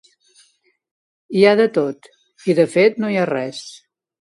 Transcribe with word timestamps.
Hi 1.35 1.43
ha 1.45 1.51
de 1.61 1.67
tot, 1.77 2.09
i 2.53 2.57
de 2.63 2.67
fet, 2.79 3.01
no 3.05 3.13
hi 3.15 3.21
ha 3.25 3.31
res. 3.35 3.65